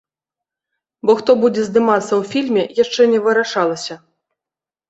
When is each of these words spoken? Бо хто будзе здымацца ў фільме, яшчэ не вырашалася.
Бо 1.09 1.15
хто 1.19 1.31
будзе 1.43 1.61
здымацца 1.67 2.05
ў 2.05 2.23
фільме, 2.31 2.63
яшчэ 2.83 3.01
не 3.15 3.19
вырашалася. 3.29 3.95